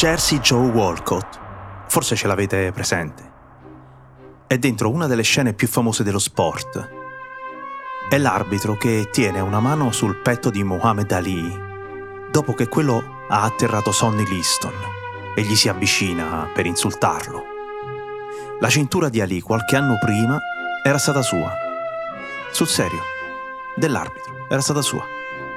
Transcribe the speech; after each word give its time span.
Jersey 0.00 0.38
Joe 0.38 0.66
Walcott. 0.70 1.38
Forse 1.88 2.16
ce 2.16 2.26
l'avete 2.26 2.72
presente. 2.72 3.32
È 4.46 4.56
dentro 4.56 4.88
una 4.88 5.06
delle 5.06 5.20
scene 5.20 5.52
più 5.52 5.68
famose 5.68 6.02
dello 6.02 6.18
sport. 6.18 6.88
È 8.08 8.16
l'arbitro 8.16 8.78
che 8.78 9.10
tiene 9.12 9.40
una 9.40 9.60
mano 9.60 9.92
sul 9.92 10.16
petto 10.22 10.48
di 10.48 10.64
Muhammad 10.64 11.12
Ali 11.12 11.54
dopo 12.30 12.54
che 12.54 12.66
quello 12.66 13.26
ha 13.28 13.42
atterrato 13.42 13.92
Sonny 13.92 14.26
Liston 14.26 14.72
e 15.34 15.42
gli 15.42 15.54
si 15.54 15.68
avvicina 15.68 16.48
per 16.54 16.64
insultarlo. 16.64 17.44
La 18.58 18.70
cintura 18.70 19.10
di 19.10 19.20
Ali 19.20 19.42
qualche 19.42 19.76
anno 19.76 19.98
prima 20.02 20.40
era 20.82 20.96
stata 20.96 21.20
sua. 21.20 21.52
Sul 22.52 22.68
serio, 22.68 23.02
dell'arbitro, 23.76 24.46
era 24.48 24.62
stata 24.62 24.80
sua. 24.80 25.04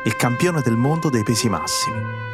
Il 0.03 0.17
campione 0.17 0.59
del 0.59 0.75
mondo 0.75 1.09
dei 1.09 1.23
pesi 1.23 1.47
massimi. 1.47 2.32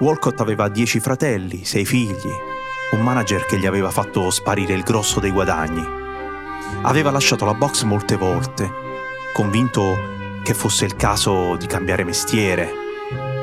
Walcott 0.00 0.40
aveva 0.40 0.68
dieci 0.68 0.98
fratelli, 0.98 1.66
sei 1.66 1.84
figli, 1.84 2.32
un 2.92 3.02
manager 3.02 3.44
che 3.44 3.58
gli 3.58 3.66
aveva 3.66 3.90
fatto 3.90 4.30
sparire 4.30 4.72
il 4.72 4.82
grosso 4.82 5.20
dei 5.20 5.30
guadagni. 5.30 5.86
Aveva 6.82 7.10
lasciato 7.10 7.44
la 7.44 7.52
box 7.52 7.82
molte 7.82 8.16
volte, 8.16 8.70
convinto 9.34 10.40
che 10.42 10.54
fosse 10.54 10.86
il 10.86 10.96
caso 10.96 11.54
di 11.56 11.66
cambiare 11.66 12.04
mestiere. 12.04 12.72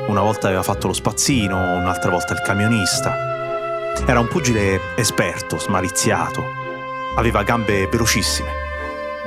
Una 0.08 0.20
volta 0.20 0.48
aveva 0.48 0.64
fatto 0.64 0.88
lo 0.88 0.92
spazzino, 0.92 1.76
un'altra 1.76 2.10
volta 2.10 2.32
il 2.32 2.42
camionista. 2.42 3.14
Era 4.04 4.18
un 4.18 4.26
pugile 4.26 4.80
esperto, 4.96 5.60
smaliziato. 5.60 6.42
Aveva 7.14 7.44
gambe 7.44 7.86
velocissime. 7.86 8.50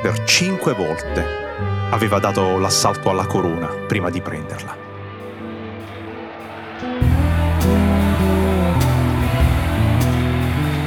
Per 0.01 0.25
cinque 0.25 0.73
volte 0.73 1.25
aveva 1.91 2.19
dato 2.19 2.57
l'assalto 2.57 3.09
alla 3.09 3.25
corona 3.25 3.67
prima 3.67 4.09
di 4.09 4.19
prenderla. 4.19 4.81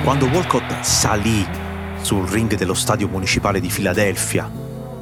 Quando 0.05 0.27
Walcott 0.27 0.83
salì 0.83 1.47
sul 2.02 2.28
ring 2.28 2.55
dello 2.56 2.74
stadio 2.74 3.08
municipale 3.08 3.58
di 3.58 3.70
Filadelfia 3.70 4.50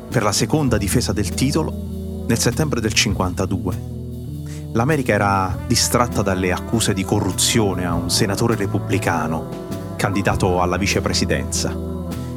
per 0.08 0.22
la 0.22 0.30
seconda 0.30 0.78
difesa 0.78 1.12
del 1.12 1.30
titolo 1.30 2.24
nel 2.28 2.38
settembre 2.38 2.80
del 2.80 2.92
52, 2.92 3.82
l'America 4.74 5.12
era 5.12 5.58
distratta 5.66 6.22
dalle 6.22 6.52
accuse 6.52 6.94
di 6.94 7.02
corruzione 7.02 7.84
a 7.84 7.94
un 7.94 8.10
senatore 8.10 8.54
repubblicano 8.54 9.96
candidato 9.96 10.62
alla 10.62 10.76
vicepresidenza. 10.76 11.76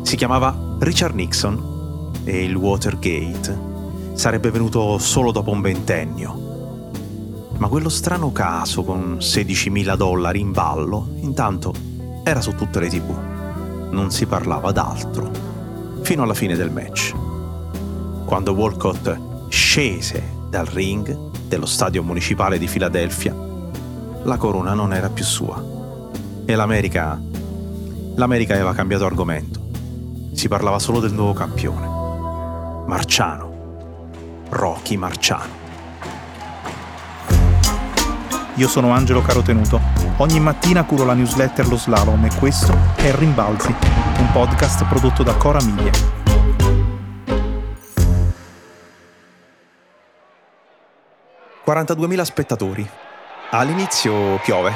Si 0.01 0.15
chiamava 0.15 0.75
Richard 0.79 1.13
Nixon 1.13 2.13
e 2.23 2.45
il 2.45 2.55
Watergate 2.55 4.13
sarebbe 4.13 4.49
venuto 4.49 4.97
solo 4.97 5.31
dopo 5.31 5.51
un 5.51 5.61
ventennio. 5.61 7.53
Ma 7.57 7.67
quello 7.67 7.89
strano 7.89 8.31
caso 8.31 8.83
con 8.83 9.17
16.000 9.19 9.95
dollari 9.95 10.39
in 10.39 10.51
ballo, 10.51 11.09
intanto 11.19 11.93
era 12.27 12.41
su 12.41 12.55
tutte 12.55 12.79
le 12.79 12.89
tv. 12.89 13.15
Non 13.91 14.09
si 14.09 14.25
parlava 14.25 14.71
d'altro. 14.71 15.29
Fino 16.01 16.23
alla 16.23 16.33
fine 16.33 16.55
del 16.55 16.71
match. 16.71 17.13
Quando 18.25 18.53
Walcott 18.53 19.47
scese 19.49 20.23
dal 20.49 20.65
ring 20.65 21.15
dello 21.47 21.67
stadio 21.67 22.01
municipale 22.01 22.57
di 22.57 22.67
Filadelfia, 22.67 23.35
la 24.23 24.37
corona 24.37 24.73
non 24.73 24.91
era 24.91 25.09
più 25.09 25.23
sua. 25.23 25.63
E 26.45 26.55
l'America... 26.55 27.21
L'America 28.15 28.55
aveva 28.55 28.73
cambiato 28.73 29.05
argomento. 29.05 29.59
Si 30.33 30.47
parlava 30.47 30.79
solo 30.79 30.99
del 30.99 31.13
nuovo 31.13 31.33
campione. 31.33 31.87
Marciano. 32.87 33.53
Rocky 34.49 34.95
Marciano. 34.95 35.64
Io 38.57 38.69
sono 38.69 38.91
Angelo 38.91 39.21
Carotenuto. 39.21 39.81
Ogni 40.17 40.39
mattina 40.39 40.85
curo 40.85 41.03
la 41.03 41.13
newsletter 41.13 41.67
Lo 41.67 41.75
Slalom 41.75 42.23
e 42.23 42.29
questo 42.39 42.73
è 42.95 43.13
Rimbalzi, 43.13 43.75
un 44.17 44.31
podcast 44.31 44.85
prodotto 44.85 45.23
da 45.23 45.35
Cora 45.35 45.61
Miglia. 45.61 45.91
«42.000 51.65 52.21
spettatori. 52.21 52.89
All'inizio 53.49 54.39
piove. 54.41 54.73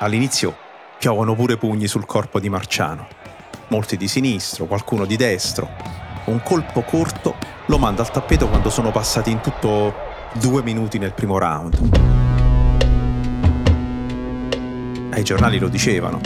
All'inizio 0.00 0.54
piovono 0.98 1.34
pure 1.34 1.56
pugni 1.56 1.86
sul 1.86 2.04
corpo 2.04 2.40
di 2.40 2.50
Marciano. 2.50 3.06
Molti 3.68 3.96
di 3.96 4.06
sinistro, 4.06 4.66
qualcuno 4.66 5.06
di 5.06 5.16
destro. 5.16 5.70
Un 6.26 6.42
colpo 6.42 6.82
corto 6.82 7.36
lo 7.66 7.78
manda 7.78 8.02
al 8.02 8.10
tappeto 8.10 8.48
quando 8.48 8.68
sono 8.68 8.90
passati 8.90 9.30
in 9.30 9.40
tutto 9.40 9.94
due 10.34 10.62
minuti 10.62 10.98
nel 10.98 11.14
primo 11.14 11.38
round 11.38 12.21
ai 15.12 15.22
giornali 15.22 15.58
lo 15.58 15.68
dicevano. 15.68 16.20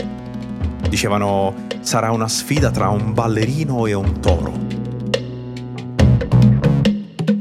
Dicevano 0.89 1.53
sarà 1.81 2.11
una 2.11 2.27
sfida 2.27 2.71
tra 2.71 2.89
un 2.89 3.13
ballerino 3.13 3.85
e 3.85 3.93
un 3.93 4.19
toro. 4.19 4.53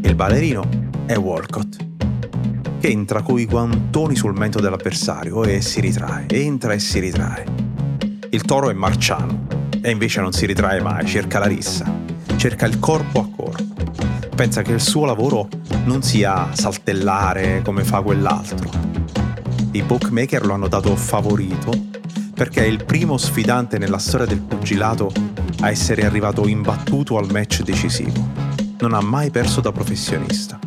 Il 0.03 0.15
ballerino 0.15 0.69
è 1.06 1.17
Walcott, 1.17 1.77
che 2.81 2.89
entra 2.89 3.23
coi 3.23 3.47
guantoni 3.47 4.17
sul 4.17 4.37
mento 4.37 4.61
dell'avversario 4.61 5.45
e 5.45 5.61
si 5.61 5.81
ritrae, 5.81 6.27
entra 6.29 6.73
e 6.73 6.79
si 6.81 6.99
ritrae. 6.99 7.45
Il 8.31 8.43
toro 8.43 8.71
è 8.71 8.73
marciano 8.73 9.47
e 9.81 9.91
invece 9.91 10.21
non 10.21 10.33
si 10.33 10.47
ritrae 10.47 10.81
mai, 10.81 11.06
cerca 11.06 11.39
la 11.39 11.47
rissa, 11.47 11.91
cerca 12.37 12.67
il 12.67 12.81
corpo 12.81 13.21
a 13.21 13.29
corpo. 13.35 13.75
Pensa 14.35 14.62
che 14.62 14.73
il 14.73 14.81
suo 14.81 15.05
lavoro 15.05 15.49
non 15.85 16.03
sia 16.03 16.49
saltellare 16.53 17.62
come 17.62 17.85
fa 17.85 18.03
quell'altro, 18.03 18.69
i 19.76 19.82
bookmaker 19.82 20.47
lo 20.47 20.54
hanno 20.54 20.69
dato 20.69 20.97
favorito 20.97 21.70
perché 22.34 22.62
è 22.62 22.66
il 22.66 22.84
primo 22.84 23.19
sfidante 23.19 23.76
nella 23.76 23.98
storia 23.98 24.26
del 24.26 24.41
pugilato 24.41 25.12
a 25.60 25.70
essere 25.70 26.04
arrivato 26.04 26.47
imbattuto 26.48 27.19
al 27.19 27.31
match 27.31 27.62
decisivo. 27.62 28.26
Non 28.78 28.94
ha 28.94 29.00
mai 29.00 29.31
perso 29.31 29.60
da 29.60 29.72
professionista. 29.72 30.59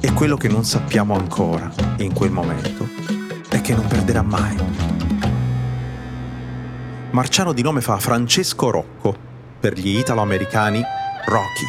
E 0.00 0.12
quello 0.12 0.36
che 0.36 0.48
non 0.48 0.64
sappiamo 0.64 1.14
ancora 1.14 1.70
in 1.98 2.14
quel 2.14 2.30
momento 2.30 2.88
è 3.48 3.60
che 3.60 3.74
non 3.74 3.86
perderà 3.86 4.22
mai. 4.22 4.56
Marciano 7.10 7.52
di 7.52 7.62
nome 7.62 7.80
fa 7.80 7.98
Francesco 7.98 8.70
Rocco, 8.70 9.16
per 9.60 9.78
gli 9.78 9.98
italo-americani 9.98 10.82
Rocky. 11.26 11.66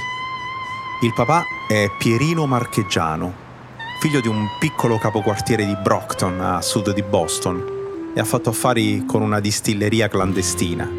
Il 1.01 1.13
papà 1.13 1.43
è 1.67 1.89
Pierino 1.97 2.45
Marcheggiano, 2.45 3.47
figlio 3.99 4.21
di 4.21 4.29
un 4.29 4.47
piccolo 4.59 4.97
capoquartiere 4.97 5.65
di 5.65 5.75
Brockton 5.75 6.39
a 6.39 6.61
sud 6.61 6.93
di 6.93 7.03
Boston 7.03 8.11
e 8.15 8.19
ha 8.21 8.23
fatto 8.23 8.49
affari 8.49 9.03
con 9.05 9.21
una 9.21 9.41
distilleria 9.41 10.07
clandestina. 10.07 10.89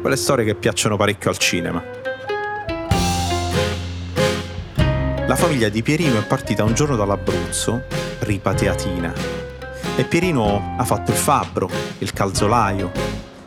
Quelle 0.00 0.14
storie 0.14 0.44
che 0.44 0.54
piacciono 0.54 0.96
parecchio 0.96 1.30
al 1.30 1.36
cinema. 1.36 1.82
La 5.26 5.34
famiglia 5.34 5.68
di 5.68 5.82
Pierino 5.82 6.16
è 6.16 6.24
partita 6.24 6.62
un 6.62 6.74
giorno 6.74 6.94
dall'Abruzzo, 6.94 7.82
ripateatina, 8.20 9.12
e 9.96 10.04
Pierino 10.04 10.76
ha 10.78 10.84
fatto 10.84 11.10
il 11.10 11.16
fabbro, 11.16 11.68
il 11.98 12.12
calzolaio. 12.12 12.92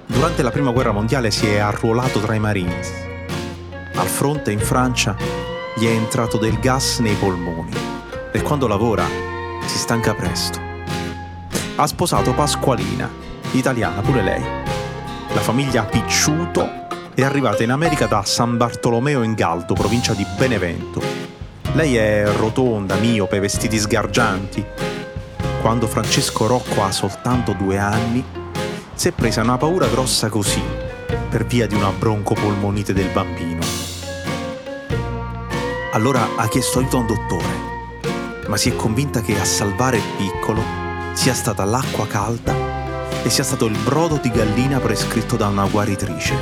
Durante 0.06 0.44
la 0.44 0.52
prima 0.52 0.72
guerra 0.72 0.91
mondiale 0.91 1.31
si 1.31 1.47
è 1.47 1.59
arruolato 1.59 2.19
tra 2.19 2.34
i 2.35 2.40
Marines. 2.40 2.91
Al 3.96 4.08
fronte 4.08 4.52
in 4.52 4.59
Francia 4.59 5.16
gli 5.78 5.85
è 5.85 5.91
entrato 5.91 6.38
del 6.38 6.59
gas 6.59 7.00
nei 7.00 7.16
polmoni 7.16 7.81
e 8.32 8.42
quando 8.42 8.68
lavora 8.68 9.06
si 9.66 9.78
stanca 9.78 10.14
presto. 10.14 10.60
Ha 11.76 11.88
sposato 11.88 12.34
Pasqualina, 12.34 13.10
italiana 13.52 14.02
pure 14.02 14.22
lei. 14.22 14.44
La 15.34 15.42
famiglia 15.42 15.84
Picciuto 15.84 16.88
è 17.14 17.24
arrivata 17.24 17.64
in 17.64 17.72
America 17.72 18.06
da 18.06 18.24
San 18.24 18.58
Bartolomeo 18.58 19.24
in 19.24 19.34
Galdo, 19.34 19.74
provincia 19.74 20.14
di 20.14 20.26
Benevento. 20.38 21.02
Lei 21.74 21.96
è 21.96 22.26
rotonda, 22.38 22.96
miope, 22.96 23.40
vestiti 23.40 23.78
sgargianti. 23.78 24.66
Quando 25.62 25.88
Francesco 25.88 26.48
Rocco 26.48 26.84
ha 26.84 26.92
soltanto 26.92 27.54
due 27.54 27.78
anni, 27.78 28.24
si 28.94 29.08
è 29.08 29.12
presa 29.12 29.42
una 29.42 29.58
paura 29.58 29.88
grossa 29.88 30.30
così, 30.30 30.62
per 31.30 31.46
via 31.46 31.68
di 31.68 31.76
una 31.76 31.92
broncopolmonite 31.92 32.94
del 32.94 33.10
bambino. 33.10 33.62
Allora 35.94 36.36
ha 36.36 36.48
chiesto 36.48 36.80
aiuto 36.80 36.98
a 36.98 37.00
un 37.00 37.08
dottore 37.08 37.71
ma 38.52 38.58
si 38.58 38.70
è 38.70 38.76
convinta 38.76 39.22
che 39.22 39.40
a 39.40 39.46
salvare 39.46 39.96
il 39.96 40.03
piccolo 40.18 40.62
sia 41.14 41.34
stata 41.34 41.64
l'acqua 41.64 42.06
calda 42.06 43.24
e 43.24 43.30
sia 43.30 43.46
stato 43.46 43.66
il 43.66 43.78
brodo 43.82 44.18
di 44.18 44.30
gallina 44.30 44.78
prescritto 44.82 45.38
da 45.38 45.48
una 45.48 45.66
guaritrice. 45.70 46.36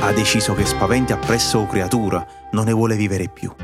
Ha 0.00 0.10
deciso 0.14 0.54
che 0.54 0.64
spaventi 0.64 1.12
appresso 1.12 1.66
creatura 1.66 2.26
non 2.52 2.64
ne 2.64 2.72
vuole 2.72 2.96
vivere 2.96 3.28
più. 3.28 3.54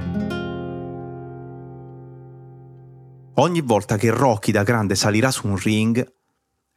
Ogni 3.36 3.62
volta 3.62 3.96
che 3.96 4.10
Rocky 4.10 4.52
da 4.52 4.62
grande 4.62 4.94
salirà 4.94 5.30
su 5.30 5.46
un 5.48 5.56
ring, 5.56 6.06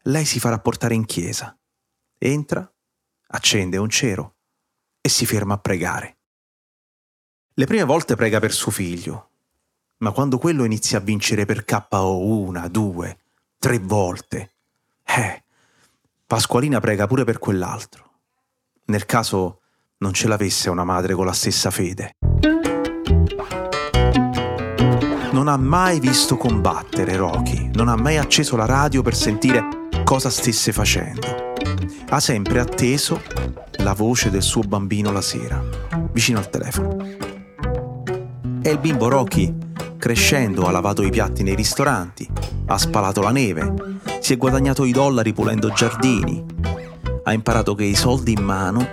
lei 0.03 0.23
si 0.23 0.39
farà 0.39 0.57
portare 0.59 0.93
in 0.93 1.03
chiesa. 1.03 1.53
Entra, 2.17 2.73
accende 3.27 3.75
un 3.75 3.89
cero 3.89 4.35
e 5.01 5.09
si 5.09 5.25
ferma 5.25 5.55
a 5.55 5.59
pregare. 5.59 6.17
Le 7.55 7.65
prime 7.65 7.83
volte 7.83 8.15
prega 8.15 8.39
per 8.39 8.53
suo 8.53 8.71
figlio, 8.71 9.31
ma 9.97 10.11
quando 10.11 10.37
quello 10.37 10.63
inizia 10.63 10.97
a 10.97 11.01
vincere 11.01 11.45
per 11.45 11.65
KO 11.65 12.25
una, 12.25 12.67
due, 12.67 13.17
tre 13.59 13.79
volte. 13.79 14.51
Eh, 15.05 15.43
Pasqualina 16.27 16.79
prega 16.79 17.07
pure 17.07 17.23
per 17.23 17.39
quell'altro. 17.39 18.03
Nel 18.85 19.05
caso 19.05 19.61
non 19.97 20.13
ce 20.13 20.27
l'avesse 20.27 20.69
una 20.69 20.83
madre 20.83 21.13
con 21.13 21.25
la 21.25 21.33
stessa 21.33 21.71
fede. 21.71 22.15
Non 25.31 25.47
ha 25.47 25.57
mai 25.57 25.99
visto 25.99 26.37
combattere 26.37 27.15
Rocky, 27.15 27.69
non 27.73 27.87
ha 27.87 27.95
mai 27.95 28.17
acceso 28.17 28.55
la 28.55 28.65
radio 28.65 29.01
per 29.01 29.15
sentire 29.15 29.87
cosa 30.03 30.29
stesse 30.29 30.71
facendo. 30.71 31.53
Ha 32.09 32.19
sempre 32.19 32.59
atteso 32.59 33.21
la 33.77 33.93
voce 33.93 34.29
del 34.29 34.41
suo 34.41 34.61
bambino 34.61 35.11
la 35.11 35.21
sera, 35.21 35.61
vicino 36.11 36.39
al 36.39 36.49
telefono. 36.49 36.97
E 38.61 38.69
il 38.69 38.79
bimbo 38.79 39.09
Rocky, 39.09 39.64
crescendo, 40.05 40.67
ha 40.67 40.71
lavato 40.71 41.01
i 41.01 41.09
piatti 41.09 41.41
nei 41.41 41.55
ristoranti, 41.55 42.29
ha 42.67 42.77
spalato 42.77 43.21
la 43.21 43.31
neve, 43.31 43.73
si 44.19 44.33
è 44.33 44.37
guadagnato 44.37 44.85
i 44.85 44.91
dollari 44.91 45.33
pulendo 45.33 45.71
giardini, 45.71 46.45
ha 47.23 47.33
imparato 47.33 47.73
che 47.73 47.85
i 47.85 47.95
soldi 47.95 48.33
in 48.33 48.43
mano 48.43 48.87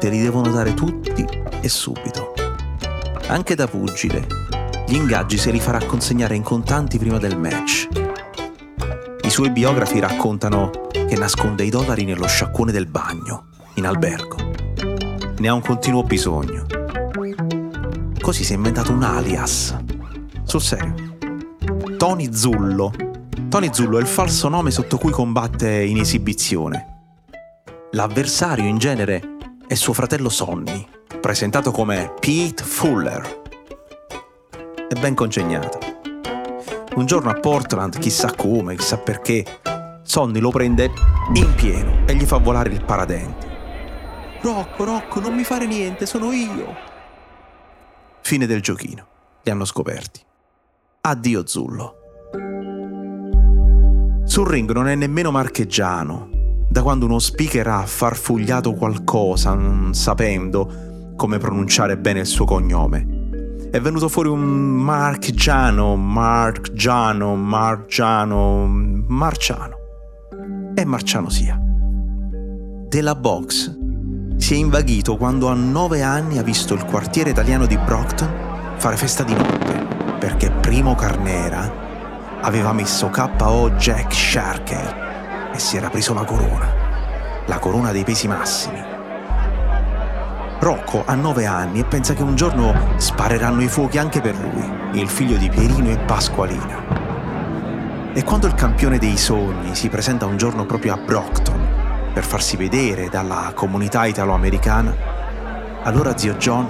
te 0.00 0.08
li 0.08 0.22
devono 0.22 0.50
dare 0.50 0.72
tutti 0.72 1.22
e 1.60 1.68
subito. 1.68 2.32
Anche 3.26 3.54
da 3.54 3.66
pugile, 3.66 4.26
gli 4.86 4.94
ingaggi 4.94 5.36
se 5.36 5.50
li 5.50 5.60
farà 5.60 5.84
consegnare 5.84 6.34
in 6.34 6.42
contanti 6.42 6.96
prima 6.96 7.18
del 7.18 7.38
match. 7.38 7.86
I 9.20 9.28
suoi 9.28 9.50
biografi 9.50 10.00
raccontano 10.00 10.70
che 10.90 11.16
nasconde 11.18 11.64
i 11.64 11.68
dollari 11.68 12.04
nello 12.04 12.26
sciacquone 12.26 12.72
del 12.72 12.86
bagno, 12.86 13.48
in 13.74 13.84
albergo. 13.84 14.36
Ne 15.40 15.46
ha 15.46 15.52
un 15.52 15.60
continuo 15.60 16.04
bisogno. 16.04 16.64
Così 18.18 18.44
si 18.44 18.54
è 18.54 18.56
inventato 18.56 18.92
un 18.92 19.02
alias. 19.02 19.83
Sul 20.44 20.60
serio. 20.60 20.94
Tony 21.96 22.32
Zullo. 22.32 22.92
Tony 23.48 23.70
Zullo 23.72 23.98
è 23.98 24.00
il 24.00 24.06
falso 24.06 24.48
nome 24.48 24.70
sotto 24.70 24.98
cui 24.98 25.10
combatte 25.10 25.82
in 25.82 25.98
esibizione. 25.98 26.92
L'avversario 27.92 28.64
in 28.64 28.78
genere 28.78 29.36
e 29.66 29.74
suo 29.74 29.92
fratello 29.92 30.28
Sonny, 30.28 30.86
presentato 31.20 31.70
come 31.70 32.12
Pete 32.20 32.62
Fuller. 32.62 33.42
È 34.88 35.00
ben 35.00 35.14
congegnato. 35.14 35.78
Un 36.96 37.06
giorno 37.06 37.30
a 37.30 37.34
Portland, 37.34 37.98
chissà 37.98 38.32
come, 38.34 38.76
chissà 38.76 38.98
perché, 38.98 39.44
Sonny 40.02 40.38
lo 40.38 40.50
prende 40.50 40.90
in 41.34 41.54
pieno 41.54 42.06
e 42.06 42.14
gli 42.14 42.24
fa 42.24 42.36
volare 42.36 42.68
il 42.68 42.84
paradenti. 42.84 43.46
Rocco, 44.42 44.84
Rocco, 44.84 45.20
non 45.20 45.34
mi 45.34 45.42
fare 45.42 45.66
niente, 45.66 46.04
sono 46.04 46.30
io. 46.30 46.76
Fine 48.20 48.46
del 48.46 48.60
giochino. 48.60 49.06
Li 49.42 49.50
hanno 49.50 49.64
scoperti. 49.64 50.20
Addio 51.06 51.42
Zullo. 51.46 51.96
Sul 54.24 54.46
ring 54.46 54.72
non 54.72 54.88
è 54.88 54.94
nemmeno 54.94 55.30
marcheggiano, 55.30 56.30
da 56.66 56.82
quando 56.82 57.04
uno 57.04 57.18
speaker 57.18 57.66
ha 57.66 57.84
farfugliato 57.84 58.72
qualcosa, 58.72 59.52
non 59.52 59.92
sapendo 59.92 61.12
come 61.14 61.36
pronunciare 61.36 61.98
bene 61.98 62.20
il 62.20 62.26
suo 62.26 62.46
cognome. 62.46 63.58
È 63.70 63.78
venuto 63.80 64.08
fuori 64.08 64.30
un 64.30 64.40
Marchiano, 64.40 65.94
Marchiano, 65.94 67.36
Marciano, 67.36 68.66
Marciano. 68.66 69.76
E 70.74 70.84
Marciano 70.86 71.28
sia. 71.28 71.60
Della 72.88 73.14
box 73.14 73.78
si 74.38 74.54
è 74.54 74.56
invaghito 74.56 75.18
quando 75.18 75.48
a 75.48 75.54
nove 75.54 76.00
anni 76.00 76.38
ha 76.38 76.42
visto 76.42 76.72
il 76.72 76.86
quartiere 76.86 77.28
italiano 77.28 77.66
di 77.66 77.76
Brockton 77.76 78.44
fare 78.84 78.96
festa 78.96 79.22
di 79.22 79.32
notte, 79.32 79.83
perché 80.24 80.50
Primo 80.50 80.94
Carnera 80.94 81.70
aveva 82.40 82.72
messo 82.72 83.10
KO 83.10 83.72
Jack 83.72 84.10
Sharkey 84.10 85.52
e 85.52 85.58
si 85.58 85.76
era 85.76 85.90
preso 85.90 86.14
la 86.14 86.24
corona, 86.24 86.66
la 87.44 87.58
corona 87.58 87.92
dei 87.92 88.04
pesi 88.04 88.26
massimi. 88.26 88.82
Rocco 90.60 91.02
ha 91.04 91.14
nove 91.14 91.44
anni 91.44 91.80
e 91.80 91.84
pensa 91.84 92.14
che 92.14 92.22
un 92.22 92.36
giorno 92.36 92.94
spareranno 92.96 93.60
i 93.60 93.68
fuochi 93.68 93.98
anche 93.98 94.22
per 94.22 94.34
lui, 94.34 94.98
il 94.98 95.10
figlio 95.10 95.36
di 95.36 95.50
Pierino 95.50 95.90
e 95.90 95.98
Pasqualina. 95.98 98.12
E 98.14 98.24
quando 98.24 98.46
il 98.46 98.54
campione 98.54 98.96
dei 98.96 99.18
sogni 99.18 99.74
si 99.74 99.90
presenta 99.90 100.24
un 100.24 100.38
giorno 100.38 100.64
proprio 100.64 100.94
a 100.94 100.96
Brockton 100.96 101.68
per 102.14 102.24
farsi 102.24 102.56
vedere 102.56 103.10
dalla 103.10 103.52
comunità 103.54 104.06
italo-americana, 104.06 104.96
allora 105.82 106.16
zio 106.16 106.32
John 106.36 106.66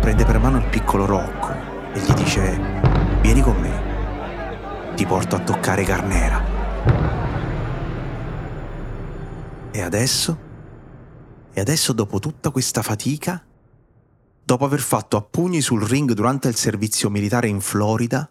prende 0.00 0.24
per 0.24 0.40
mano 0.40 0.56
il 0.56 0.66
piccolo 0.66 1.06
Rocco 1.06 1.54
e 1.92 2.00
gli 2.00 2.12
dice 2.14 2.71
vieni 3.32 3.40
con 3.40 3.56
me, 3.58 4.94
ti 4.94 5.06
porto 5.06 5.36
a 5.36 5.38
toccare 5.40 5.84
Carnera. 5.84 6.44
E 9.70 9.80
adesso? 9.80 10.38
E 11.54 11.60
adesso 11.60 11.94
dopo 11.94 12.18
tutta 12.18 12.50
questa 12.50 12.82
fatica? 12.82 13.42
Dopo 14.44 14.64
aver 14.66 14.80
fatto 14.80 15.16
a 15.16 15.22
pugni 15.22 15.62
sul 15.62 15.82
ring 15.82 16.12
durante 16.12 16.48
il 16.48 16.56
servizio 16.56 17.08
militare 17.08 17.48
in 17.48 17.60
Florida? 17.60 18.30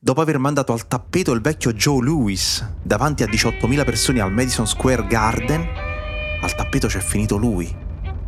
Dopo 0.00 0.20
aver 0.20 0.38
mandato 0.38 0.72
al 0.72 0.88
tappeto 0.88 1.30
il 1.30 1.40
vecchio 1.40 1.72
Joe 1.72 2.02
Lewis 2.02 2.68
davanti 2.82 3.22
a 3.22 3.26
18.000 3.26 3.84
persone 3.84 4.20
al 4.20 4.32
Madison 4.32 4.66
Square 4.66 5.06
Garden, 5.06 5.64
al 6.40 6.54
tappeto 6.56 6.88
c'è 6.88 6.98
finito 6.98 7.36
lui. 7.36 7.72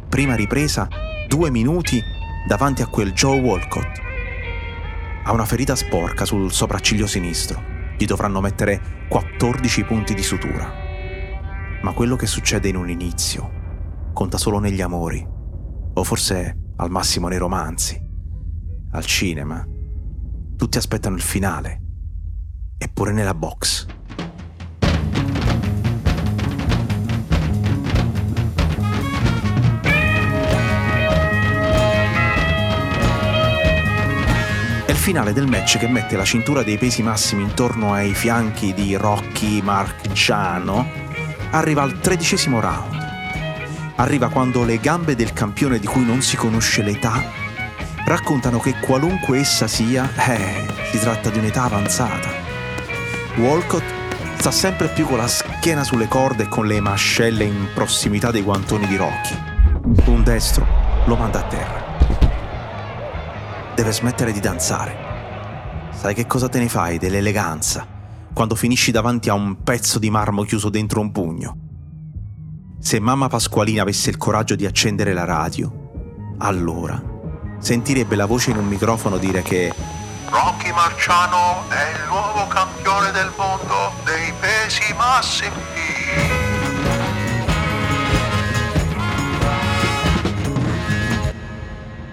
Prima 0.08 0.36
ripresa, 0.36 0.86
due 1.26 1.50
minuti 1.50 2.00
davanti 2.46 2.82
a 2.82 2.86
quel 2.86 3.12
Joe 3.12 3.40
Walcott. 3.40 4.13
Ha 5.24 5.32
una 5.32 5.46
ferita 5.46 5.74
sporca 5.74 6.24
sul 6.24 6.52
sopracciglio 6.52 7.06
sinistro. 7.06 7.62
Gli 7.96 8.04
dovranno 8.04 8.40
mettere 8.40 9.06
14 9.08 9.84
punti 9.84 10.14
di 10.14 10.22
sutura 10.22 10.84
ma 11.84 11.92
quello 11.92 12.16
che 12.16 12.26
succede 12.26 12.68
in 12.68 12.76
un 12.76 12.88
inizio 12.88 13.62
conta 14.14 14.38
solo 14.38 14.58
negli 14.58 14.80
amori, 14.80 15.22
o 15.92 16.02
forse 16.02 16.72
al 16.76 16.90
massimo 16.90 17.28
nei 17.28 17.36
romanzi. 17.36 18.00
Al 18.92 19.04
cinema, 19.04 19.62
tutti 20.56 20.78
aspettano 20.78 21.16
il 21.16 21.20
finale, 21.20 21.82
eppure 22.78 23.12
nella 23.12 23.34
box. 23.34 23.86
È 34.86 34.90
il 34.90 34.96
finale 34.96 35.32
del 35.32 35.46
match 35.46 35.78
che 35.78 35.88
mette 35.88 36.14
la 36.16 36.24
cintura 36.24 36.62
dei 36.62 36.76
pesi 36.76 37.02
massimi 37.02 37.42
intorno 37.42 37.94
ai 37.94 38.12
fianchi 38.12 38.74
di 38.74 38.94
Rocky 38.96 39.62
Marciano 39.62 40.86
arriva 41.52 41.82
al 41.82 42.00
tredicesimo 42.00 42.60
round. 42.60 43.02
Arriva 43.96 44.28
quando 44.28 44.62
le 44.62 44.78
gambe 44.78 45.14
del 45.14 45.32
campione 45.32 45.78
di 45.78 45.86
cui 45.86 46.04
non 46.04 46.20
si 46.20 46.36
conosce 46.36 46.82
l'età 46.82 47.22
raccontano 48.04 48.58
che 48.58 48.74
qualunque 48.80 49.38
essa 49.38 49.66
sia, 49.66 50.06
eh, 50.28 50.66
si 50.90 50.98
tratta 50.98 51.30
di 51.30 51.38
un'età 51.38 51.62
avanzata. 51.62 52.28
Walcott 53.36 53.84
sta 54.36 54.50
sempre 54.50 54.88
più 54.88 55.06
con 55.06 55.16
la 55.16 55.28
schiena 55.28 55.82
sulle 55.82 56.08
corde 56.08 56.42
e 56.42 56.48
con 56.48 56.66
le 56.66 56.80
mascelle 56.80 57.44
in 57.44 57.68
prossimità 57.72 58.30
dei 58.30 58.42
guantoni 58.42 58.86
di 58.86 58.96
Rocky. 58.96 59.34
Un 60.04 60.22
destro 60.22 60.66
lo 61.06 61.16
manda 61.16 61.38
a 61.38 61.48
terra. 61.48 61.83
Deve 63.74 63.92
smettere 63.92 64.32
di 64.32 64.40
danzare. 64.40 64.96
Sai 65.92 66.14
che 66.14 66.26
cosa 66.26 66.48
te 66.48 66.58
ne 66.58 66.68
fai 66.68 66.98
dell'eleganza? 66.98 67.94
quando 68.34 68.56
finisci 68.56 68.90
davanti 68.90 69.30
a 69.30 69.34
un 69.34 69.62
pezzo 69.62 69.98
di 69.98 70.10
marmo 70.10 70.42
chiuso 70.42 70.68
dentro 70.68 71.00
un 71.00 71.12
pugno. 71.12 71.56
Se 72.80 72.98
mamma 72.98 73.28
Pasqualina 73.28 73.82
avesse 73.82 74.10
il 74.10 74.18
coraggio 74.18 74.56
di 74.56 74.66
accendere 74.66 75.14
la 75.14 75.24
radio, 75.24 76.34
allora 76.38 77.00
sentirebbe 77.60 78.16
la 78.16 78.26
voce 78.26 78.50
in 78.50 78.58
un 78.58 78.66
microfono 78.66 79.16
dire 79.16 79.40
che 79.40 79.72
Rocky 80.28 80.72
Marciano 80.72 81.62
è 81.68 81.92
il 81.94 82.08
nuovo 82.08 82.46
campione 82.48 83.12
del 83.12 83.32
mondo 83.36 83.92
dei 84.04 84.32
pesi 84.40 84.92
massimi. 84.94 85.83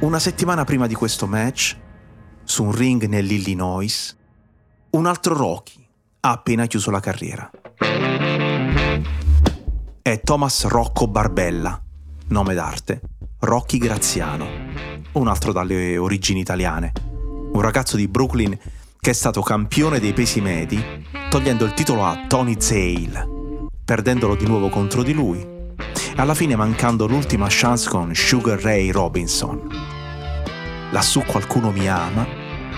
Una 0.02 0.18
settimana 0.18 0.64
prima 0.64 0.88
di 0.88 0.96
questo 0.96 1.28
match, 1.28 1.78
su 2.44 2.64
un 2.64 2.72
ring 2.72 3.06
nell'Illinois, 3.06 4.18
un 4.90 5.06
altro 5.06 5.36
Rocky, 5.36 5.88
ha 6.22 6.32
appena 6.32 6.66
chiuso 6.66 6.90
la 6.90 7.00
carriera. 7.00 7.48
È 10.02 10.22
Thomas 10.22 10.66
Rocco 10.66 11.08
Barbella, 11.08 11.80
nome 12.30 12.56
d'arte, 12.56 13.02
Rocky 13.42 13.78
Graziano, 13.78 14.48
un 15.12 15.28
altro 15.28 15.52
dalle 15.52 15.98
origini 15.98 16.40
italiane, 16.40 16.94
un 17.54 17.62
ragazzo 17.62 17.96
di 17.96 18.08
Brooklyn 18.08 18.58
che 19.00 19.12
è 19.12 19.14
stato 19.14 19.44
campione 19.44 20.00
dei 20.00 20.14
pesi 20.14 20.42
medi, 20.42 20.84
togliendo 21.30 21.64
il 21.64 21.76
titolo 21.76 22.06
a 22.06 22.26
Tony 22.28 22.56
Zale, 22.60 23.68
perdendolo 23.86 24.36
di 24.36 24.48
nuovo 24.48 24.70
contro 24.70 25.04
di 25.04 25.14
lui, 25.14 25.51
alla 26.16 26.34
fine 26.34 26.56
mancando 26.56 27.08
l'ultima 27.08 27.48
chance 27.50 27.90
con 27.90 28.14
Sugar 28.14 28.60
Ray 28.62 28.92
Robinson. 28.92 29.68
Lassù 30.92 31.24
qualcuno 31.26 31.72
mi 31.72 31.88
ama 31.88 32.26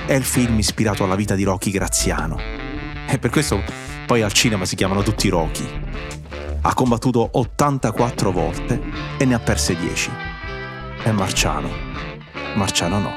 è 0.05 0.13
il 0.13 0.24
film 0.24 0.58
ispirato 0.60 1.03
alla 1.03 1.15
vita 1.15 1.36
di 1.36 1.43
Rocky 1.43 1.72
Graziano 1.72 2.38
e 3.08 3.17
per 3.20 3.29
questo 3.29 3.62
Poi 4.05 4.22
al 4.22 4.34
cinema 4.34 4.65
si 4.65 4.75
chiamano 4.75 5.01
tutti 5.01 5.29
Rocky. 5.29 5.65
Ha 6.62 6.74
combattuto 6.74 7.29
84 7.32 8.32
volte 8.32 8.82
e 9.17 9.25
ne 9.25 9.34
ha 9.34 9.39
perse 9.39 9.75
10. 9.75 10.12
E 11.03 11.12
Marciano? 11.12 11.70
Marciano 12.55 13.00
no. 13.00 13.12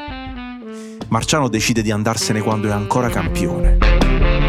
Marciano 1.08 1.48
decide 1.48 1.82
di 1.82 1.90
andarsene 1.90 2.40
quando 2.40 2.68
è 2.68 2.72
ancora 2.72 3.08
campione. 3.08 4.45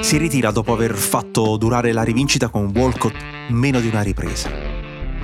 Si 0.00 0.16
ritira 0.16 0.50
dopo 0.50 0.72
aver 0.72 0.94
fatto 0.94 1.56
durare 1.56 1.92
la 1.92 2.02
rivincita 2.02 2.48
con 2.48 2.72
Walcott 2.74 3.14
meno 3.50 3.80
di 3.80 3.86
una 3.86 4.00
ripresa. 4.00 4.50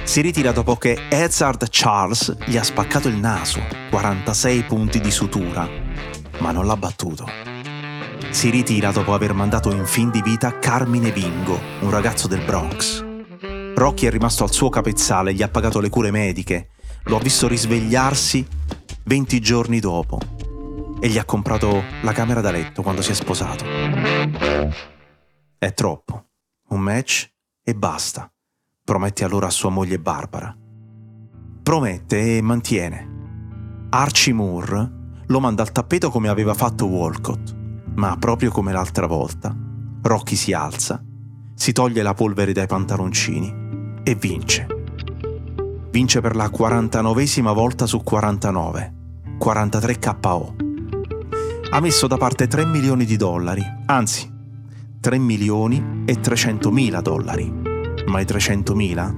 Si 0.05 0.21
ritira 0.21 0.53
dopo 0.53 0.77
che 0.77 1.09
Ezard 1.09 1.67
Charles 1.71 2.37
gli 2.45 2.57
ha 2.57 2.63
spaccato 2.63 3.09
il 3.09 3.17
naso, 3.17 3.61
46 3.91 4.63
punti 4.65 5.01
di 5.01 5.11
sutura, 5.11 5.69
ma 6.39 6.53
non 6.53 6.67
l'ha 6.67 6.77
battuto. 6.77 7.27
Si 8.31 8.51
ritira 8.51 8.93
dopo 8.93 9.15
aver 9.15 9.33
mandato 9.33 9.73
in 9.73 9.87
fin 9.87 10.11
di 10.11 10.23
vita 10.23 10.59
Carmine 10.59 11.11
Vingo, 11.11 11.59
un 11.81 11.91
ragazzo 11.91 12.29
del 12.29 12.45
Bronx. 12.45 13.05
Rocky 13.75 14.07
è 14.07 14.11
rimasto 14.11 14.45
al 14.45 14.53
suo 14.53 14.69
capezzale, 14.69 15.33
gli 15.33 15.43
ha 15.43 15.49
pagato 15.49 15.81
le 15.81 15.89
cure 15.89 16.11
mediche, 16.11 16.69
lo 17.05 17.17
ha 17.17 17.21
visto 17.21 17.49
risvegliarsi 17.49 18.47
20 19.05 19.41
giorni 19.41 19.81
dopo 19.81 20.36
e 21.01 21.09
gli 21.09 21.19
ha 21.19 21.25
comprato 21.25 21.83
la 22.03 22.13
camera 22.13 22.41
da 22.41 22.51
letto 22.51 22.83
quando 22.83 23.03
si 23.03 23.11
è 23.11 23.15
sposato. 23.15 23.65
È 25.59 25.73
troppo. 25.73 26.25
Un 26.69 26.81
match 26.81 27.31
e 27.63 27.75
basta, 27.75 28.31
promette 28.85 29.25
allora 29.25 29.47
a 29.47 29.51
sua 29.51 29.71
moglie 29.71 29.99
Barbara. 29.99 30.57
Promette 31.63 32.37
e 32.37 32.43
mantiene. 32.43 33.15
Archie 33.91 34.33
Moore 34.33 34.91
lo 35.27 35.41
manda 35.41 35.63
al 35.63 35.73
tappeto 35.73 36.11
come 36.11 36.29
aveva 36.29 36.55
fatto 36.55 36.87
Walcott, 36.87 37.55
ma 37.95 38.17
proprio 38.19 38.51
come 38.51 38.73
l'altra 38.73 39.07
volta, 39.07 39.55
Rocky 40.03 40.37
si 40.37 40.53
alza, 40.53 41.03
si 41.55 41.73
toglie 41.73 42.03
la 42.03 42.15
polvere 42.15 42.53
dai 42.53 42.67
pantaloncini 42.67 44.01
e 44.03 44.15
vince. 44.15 44.67
Vince 45.91 46.21
per 46.21 46.37
la 46.37 46.47
49esima 46.47 47.53
volta 47.55 47.87
su 47.87 48.03
49, 48.03 48.95
43 49.39 49.99
KO. 49.99 50.66
Ha 51.77 51.81
messo 51.81 52.07
da 52.07 52.17
parte 52.17 52.47
3 52.47 52.65
milioni 52.65 53.05
di 53.05 53.19
dollari, 53.19 53.63
anzi 53.85 54.33
3 54.99 55.19
milioni 55.19 56.05
e 56.07 56.19
300 56.19 56.71
mila 56.71 57.03
dollari. 57.03 57.53
Ma 58.07 58.19
i 58.19 58.25
300 58.25 58.75
mila? 58.75 59.15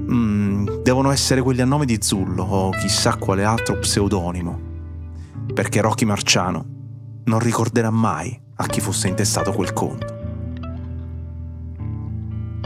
Mm, 0.00 0.66
devono 0.82 1.12
essere 1.12 1.42
quelli 1.42 1.60
a 1.60 1.64
nome 1.64 1.86
di 1.86 1.98
Zullo 2.00 2.42
o 2.42 2.70
chissà 2.70 3.14
quale 3.18 3.44
altro 3.44 3.78
pseudonimo. 3.78 4.60
Perché 5.54 5.80
Rocky 5.80 6.04
Marciano 6.04 6.64
non 7.26 7.38
ricorderà 7.38 7.90
mai 7.90 8.36
a 8.56 8.66
chi 8.66 8.80
fosse 8.80 9.06
intestato 9.06 9.52
quel 9.52 9.72
conto. 9.72 10.18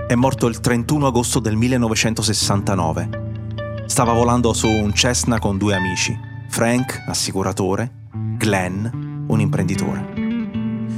È 0.08 0.14
morto 0.14 0.46
il 0.46 0.61
31 0.61 1.08
agosto 1.08 1.40
del 1.40 1.56
1969. 1.56 3.84
Stava 3.84 4.14
volando 4.14 4.54
su 4.54 4.66
un 4.66 4.94
Cessna 4.94 5.38
con 5.38 5.58
due 5.58 5.75
amici, 5.75 6.18
Frank, 6.49 7.04
assicuratore, 7.06 8.03
Glenn, 8.45 8.87
un 9.27 9.41
imprenditore. 9.41 10.13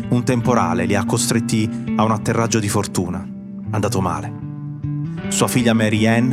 Un 0.09 0.23
temporale 0.25 0.85
li 0.85 0.97
ha 0.97 1.05
costretti 1.05 1.85
a 1.95 2.03
un 2.03 2.11
atterraggio 2.11 2.59
di 2.59 2.69
fortuna, 2.69 3.25
andato 3.71 4.01
male. 4.01 4.33
Sua 5.29 5.47
figlia 5.47 5.73
Mary 5.73 6.07
Ann 6.07 6.33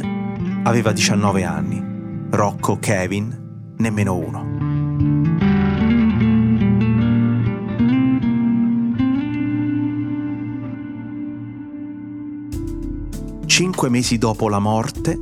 aveva 0.64 0.92
19 0.92 1.44
anni, 1.44 2.28
Rocco 2.32 2.80
Kevin 2.80 3.76
nemmeno 3.78 4.16
uno. 4.16 4.52
Cinque 13.46 13.90
mesi 13.90 14.18
dopo 14.18 14.50
la 14.50 14.58
morte, 14.58 15.16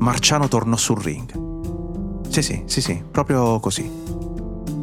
Marciano 0.00 0.48
tornò 0.48 0.76
sul 0.76 1.00
ring. 1.00 2.28
Sì, 2.28 2.42
sì, 2.42 2.62
sì, 2.66 2.82
sì, 2.82 3.02
proprio 3.10 3.58
così. 3.58 3.99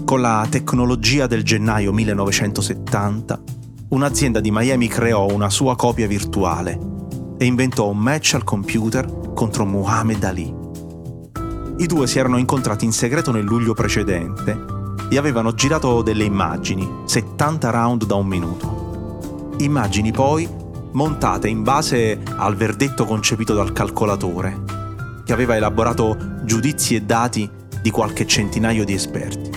Con 0.08 0.22
la 0.22 0.48
tecnologia 0.50 1.28
del 1.28 1.44
gennaio 1.44 1.92
1970, 1.92 3.42
un'azienda 3.90 4.40
di 4.40 4.52
Miami 4.52 4.88
creò 4.88 5.28
una 5.30 5.50
sua 5.50 5.76
copia 5.76 6.08
virtuale 6.08 6.80
e 7.38 7.44
inventò 7.44 7.90
un 7.90 7.98
match 7.98 8.36
al 8.36 8.46
computer 8.46 9.34
contro 9.34 9.66
Muhammad 9.66 10.24
Ali. 10.24 10.56
I 11.80 11.86
due 11.88 12.08
si 12.08 12.20
erano 12.20 12.38
incontrati 12.38 12.86
in 12.86 12.94
segreto 12.94 13.34
nel 13.34 13.44
luglio 13.44 13.74
precedente 13.74 14.58
e 15.10 15.18
avevano 15.18 15.54
girato 15.54 16.02
delle 16.02 16.24
immagini, 16.24 16.90
70 17.04 17.70
round 17.70 18.06
da 18.06 18.16
un 18.16 18.28
minuto. 18.28 19.56
Immagini 19.58 20.14
poi 20.14 20.48
montate 20.94 21.50
in 21.50 21.64
base 21.64 22.22
al 22.38 22.56
verdetto 22.56 23.04
concepito 23.04 23.54
dal 23.54 23.74
calcolatore, 23.74 24.58
che 25.26 25.34
aveva 25.34 25.58
elaborato 25.58 26.18
giudizi 26.46 26.96
e 26.96 27.02
dati 27.02 27.50
di 27.82 27.92
qualche 27.92 28.26
centinaio 28.26 28.86
di 28.86 28.94
esperti. 28.94 29.57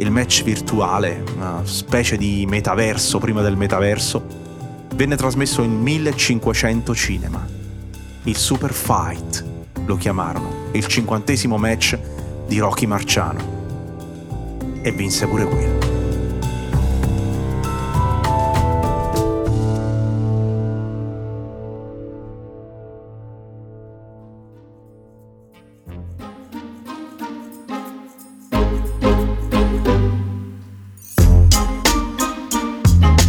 Il 0.00 0.12
match 0.12 0.44
virtuale, 0.44 1.24
una 1.34 1.62
specie 1.64 2.16
di 2.16 2.46
metaverso 2.46 3.18
prima 3.18 3.42
del 3.42 3.56
metaverso, 3.56 4.24
venne 4.94 5.16
trasmesso 5.16 5.60
in 5.62 5.76
1500 5.76 6.94
cinema. 6.94 7.44
Il 8.22 8.36
Super 8.36 8.72
Fight 8.72 9.44
lo 9.86 9.96
chiamarono, 9.96 10.68
il 10.70 10.86
cinquantesimo 10.86 11.56
match 11.56 11.98
di 12.46 12.60
Rocky 12.60 12.86
Marciano. 12.86 13.40
E 14.82 14.92
vinse 14.92 15.26
pure 15.26 15.44
quello. 15.46 15.77